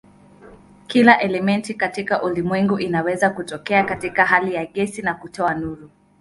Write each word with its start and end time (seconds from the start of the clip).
Kila 0.87 1.21
elementi 1.21 1.73
katika 1.73 2.23
ulimwengu 2.23 2.79
inaweza 2.79 3.29
kutokea 3.29 3.83
katika 3.83 4.25
hali 4.25 4.53
ya 4.55 4.65
gesi 4.65 5.01
na 5.01 5.13
kutoa 5.13 5.53
nuru. 5.53 5.89